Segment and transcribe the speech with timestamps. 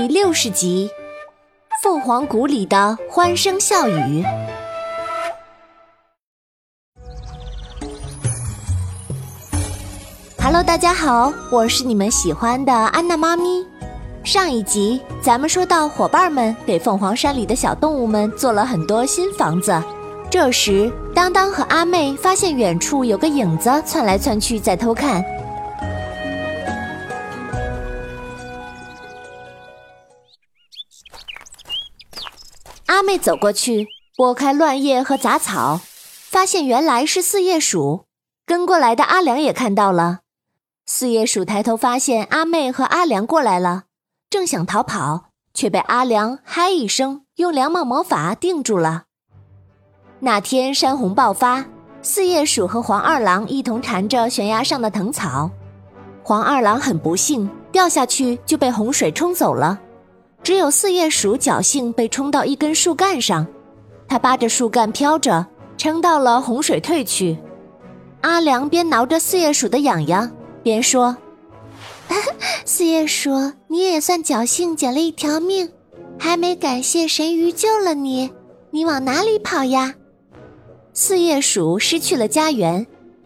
[0.00, 0.88] 第六十集：
[1.82, 4.24] 凤凰谷里的欢声笑语。
[10.42, 13.62] Hello，大家好，我是你们喜欢的安娜妈咪。
[14.24, 19.78] 上一集咱们说到，伙伴们给凤凰山里的小动物们做了很多新房子。
[20.30, 25.22] 这时，当当和阿妹发现远处有个影子窜来窜去，在偷看。
[33.10, 35.80] 妹走过去，拨开乱叶和杂草，
[36.28, 38.04] 发现原来是四叶鼠。
[38.46, 40.20] 跟过来的阿良也看到了。
[40.86, 43.86] 四叶鼠抬头发现阿妹和阿良过来了，
[44.30, 49.06] 正想逃跑，却被阿良嗨一声用凉帽魔法定住了。
[50.20, 51.64] 那天山洪爆发，
[52.02, 55.50] 四叶鼠和黄二郎一同缠着悬崖上的藤草。
[56.22, 59.80] 黄二郎很不幸，掉下去就被洪水冲走了。
[60.50, 63.46] 只有四叶鼠侥幸被冲到一根树干上，
[64.08, 65.46] 它扒着树干飘着，
[65.78, 67.38] 撑到了洪水退去。
[68.22, 70.28] 阿良边挠着四叶鼠的痒痒，
[70.60, 71.16] 边说
[72.66, 75.70] ：“四叶鼠，你也算侥幸捡了一条命，
[76.18, 78.32] 还没感谢神鱼救了你。
[78.72, 79.94] 你往哪里跑呀？”
[80.92, 82.84] 四叶鼠失去了家园，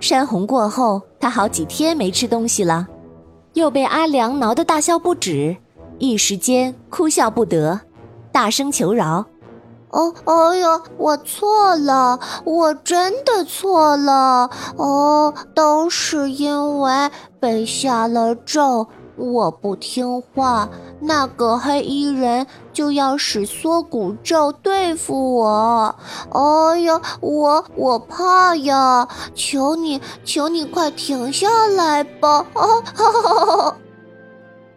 [0.00, 2.86] 山洪过后，它好几天没吃东西了，
[3.54, 5.56] 又被阿良挠得大笑不止。
[5.98, 7.80] 一时间哭笑不得，
[8.30, 9.24] 大声求饶
[9.90, 14.50] ：“哦，哎呀，我错了，我真的错了！
[14.76, 20.68] 哦，都是因为被下了咒，我不听话，
[21.00, 25.94] 那个黑衣人就要使缩骨咒对付我。
[26.30, 29.08] 哎呀，我我怕呀！
[29.34, 33.76] 求你，求你快停下来吧！”哈哈哈哈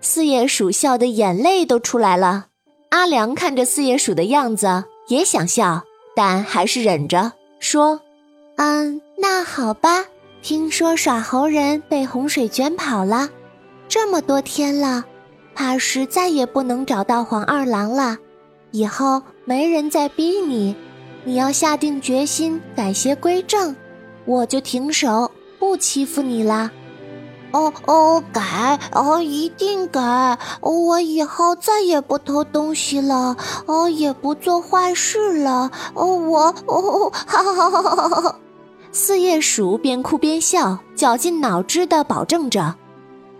[0.00, 2.46] 四叶鼠笑得眼泪都出来了。
[2.90, 5.82] 阿良看着四叶鼠的样子，也想笑，
[6.16, 8.00] 但还是忍着说
[8.56, 10.04] ：“嗯，那好吧。
[10.40, 13.28] 听说耍猴人被洪水卷跑了，
[13.88, 15.04] 这么多天了，
[15.54, 18.16] 怕是再也不能找到黄二郎了。
[18.70, 20.74] 以后没人再逼你，
[21.24, 23.74] 你要下定决心改邪归正，
[24.24, 26.70] 我就停手，不欺负你了。”
[27.52, 30.38] 哦哦，改哦，一定改！
[30.60, 33.36] 我以后再也不偷东西了，
[33.66, 35.70] 哦，也不做坏事了。
[35.94, 38.36] 哦，我哦，哈哈哈哈哈哈！
[38.92, 42.74] 四叶鼠边哭边笑，绞尽脑汁的保证着。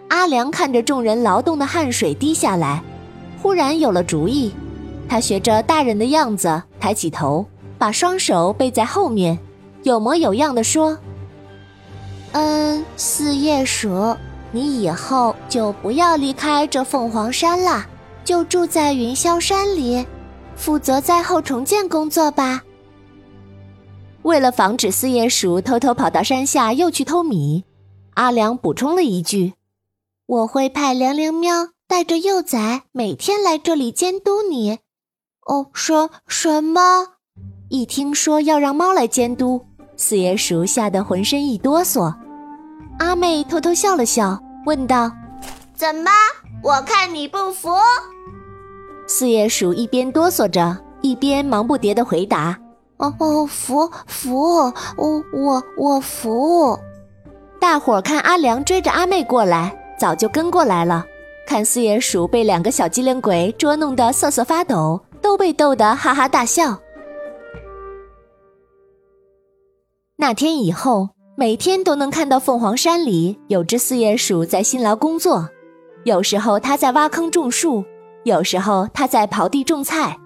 [0.08, 2.82] 阿良看着众人劳动的汗水滴下来，
[3.42, 4.54] 忽然有了主意。
[5.08, 7.44] 他学着大人的样子，抬起头，
[7.78, 9.38] 把双手背在后面，
[9.82, 10.96] 有模有样的说。
[12.32, 14.16] 嗯，四叶鼠，
[14.52, 17.86] 你以后就不要离开这凤凰山了，
[18.24, 20.06] 就住在云霄山里，
[20.54, 22.62] 负责灾后重建工作吧。
[24.22, 27.64] 为了防止四叶鼠偷偷跑到山下又去偷米，
[28.14, 29.54] 阿良补充了一句
[30.26, 34.80] ：“我会派凉凉喵带着幼崽每天来这里监督你。”
[35.46, 37.06] 哦，什什么？
[37.70, 39.67] 一听说要让猫来监督。
[40.00, 42.14] 四叶鼠吓得浑身一哆嗦，
[43.00, 45.10] 阿妹偷偷笑了笑，问道
[45.74, 46.10] ：“怎么？
[46.62, 47.68] 我看你不服？”
[49.08, 52.56] 四叶鼠一边哆嗦着，一边忙不迭地回答
[52.98, 56.78] ：“哦哦，服服，我我我服。”
[57.60, 61.04] 大伙儿看阿良追着阿妹过来，早就跟过来了。
[61.44, 66.78] 看四叶鼠被两个小机灵鬼捉弄得瑟瑟发抖，都被逗得哈哈大笑。
[70.20, 75.48] 那天以后，每天都能看到凤凰山里有只四叶鼠在辛劳工作。
[76.02, 77.84] 有时候它在挖坑种树，
[78.24, 80.18] 有时候它在刨地种菜，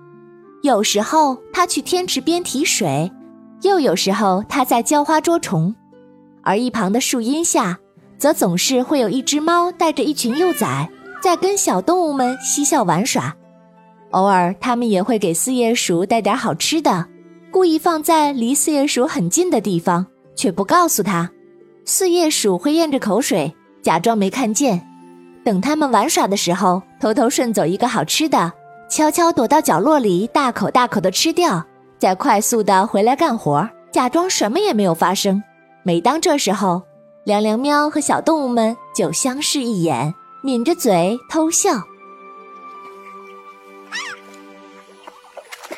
[0.63, 3.13] 有时候它去天池边提水，
[3.61, 5.75] 又有时候它在浇花捉虫。
[6.43, 7.79] 而一旁的树荫下，
[8.17, 10.89] 则总是会有一只猫带着一群幼崽，
[11.23, 13.37] 在跟小动物们嬉笑玩耍。
[14.13, 17.09] 偶尔，它们也会给四叶鼠带点好吃的。
[17.53, 21.31] 故意放在离四叶鼠很近的地方，却不告诉他。
[21.85, 24.89] 四叶鼠会咽着口水，假装没看见。
[25.45, 28.51] 等他们玩耍的时候，偷偷顺走一个好吃的，
[28.89, 31.63] 悄悄躲到角落里，大口大口的吃掉，
[31.99, 35.43] 再快速的回来干活，假装什么也没有发生。
[35.83, 36.81] 每当这时候，
[37.27, 41.83] 凉凉喵和小动物们就相视一眼，抿着嘴偷笑。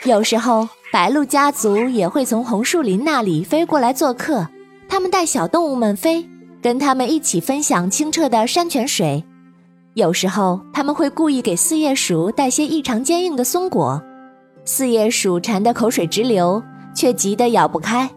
[0.04, 0.68] 有时候。
[0.92, 4.46] 白鹭家族也会从红树林那里飞过来做客，
[4.88, 6.24] 他们带小动物们飞，
[6.62, 9.24] 跟他们一起分享清澈的山泉水。
[9.94, 14.00] 有时候他们会故意给四叶鼠带些异常坚硬的松果，
[14.64, 16.62] 四叶鼠馋得口水直流，
[16.94, 18.08] 却急得咬不开。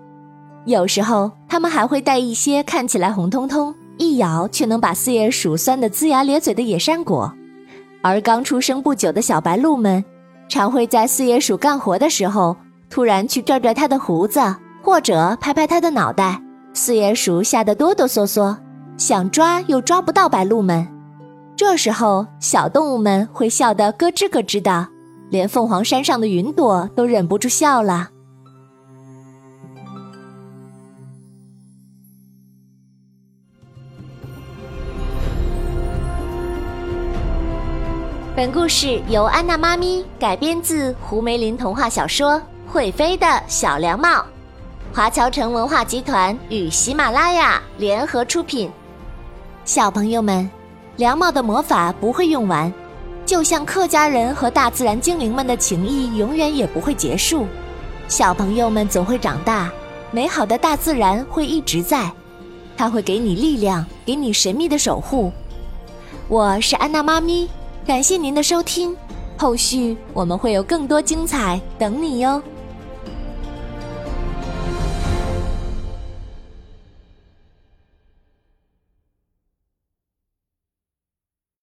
[0.66, 7.34] 有时候他们还会带一些看起来红彤彤、一咬却能把四叶鼠酸得龇牙咧嘴的野山果。
[8.04, 10.06] 而刚出生不久的小白鹿们，
[10.50, 12.56] 常会在四叶鼠干活的时候，
[12.90, 14.40] 突然去拽拽它的胡子，
[14.82, 16.42] 或者拍拍它的脑袋。
[16.74, 18.56] 四叶鼠吓得哆哆嗦嗦，
[18.98, 20.88] 想抓又抓不到白鹿们。
[21.56, 24.88] 这时候，小动物们会笑得咯吱咯吱的，
[25.30, 28.10] 连凤凰山上的云朵都忍不住笑了。
[38.38, 42.34] 本故事由安娜妈咪改编自胡梅林童话小说
[42.68, 44.10] 《会飞的小凉帽》，
[44.94, 48.70] 华侨城文化集团与喜马拉雅联合出品。
[49.66, 50.48] 小朋友们。
[50.98, 52.72] 凉帽的魔法不会用完，
[53.26, 57.48] 就像客家人和大自然精灵们的情谊永远也不会结束。
[58.08, 59.72] 小朋友们总会长大，
[60.12, 62.12] 美好的大自然会一直在，
[62.78, 65.32] 它会给你力量，给你神秘的守护。
[66.28, 67.50] 我是安娜妈咪，
[67.88, 68.94] 感谢您的收听，
[69.38, 72.44] 后续我们会有更多精彩等你哟。